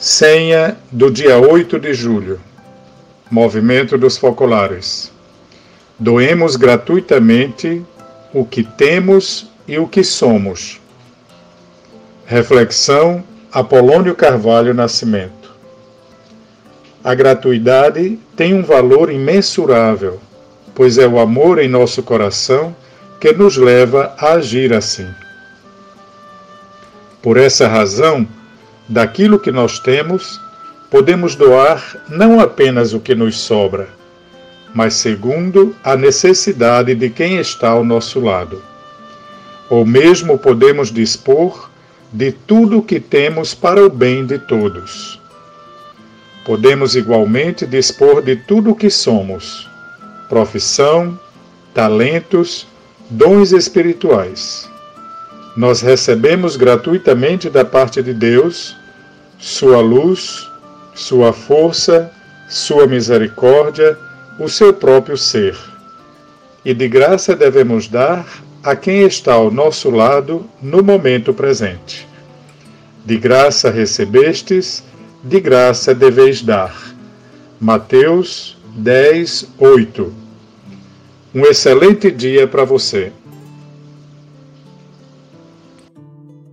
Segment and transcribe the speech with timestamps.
[0.00, 2.40] Senha do dia 8 de julho.
[3.30, 5.12] Movimento dos Focolares.
[5.98, 7.84] Doemos gratuitamente
[8.32, 10.80] o que temos e o que somos.
[12.24, 13.22] Reflexão
[13.52, 15.52] Apolônio Carvalho Nascimento.
[17.04, 20.18] A gratuidade tem um valor imensurável,
[20.74, 22.74] pois é o amor em nosso coração
[23.20, 25.10] que nos leva a agir assim.
[27.20, 28.26] Por essa razão,
[28.90, 30.40] daquilo que nós temos,
[30.90, 33.88] podemos doar não apenas o que nos sobra,
[34.74, 38.60] mas segundo a necessidade de quem está ao nosso lado.
[39.70, 41.70] Ou mesmo podemos dispor
[42.12, 45.20] de tudo o que temos para o bem de todos.
[46.44, 49.68] Podemos igualmente dispor de tudo o que somos:
[50.28, 51.16] profissão,
[51.72, 52.66] talentos,
[53.08, 54.68] dons espirituais.
[55.56, 58.79] Nós recebemos gratuitamente da parte de Deus
[59.40, 60.46] sua luz,
[60.94, 62.12] sua força,
[62.48, 63.98] sua misericórdia,
[64.38, 65.56] o seu próprio ser.
[66.62, 68.26] E de graça devemos dar
[68.62, 72.06] a quem está ao nosso lado no momento presente.
[73.04, 74.84] De graça recebestes,
[75.24, 76.94] de graça deveis dar.
[77.58, 80.14] Mateus 10, 8.
[81.34, 83.10] Um excelente dia para você.